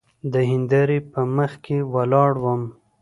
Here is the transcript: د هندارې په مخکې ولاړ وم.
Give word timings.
د 0.33 0.33
هندارې 0.51 0.97
په 1.11 1.21
مخکې 1.37 1.77
ولاړ 1.93 2.31
وم. 2.43 2.63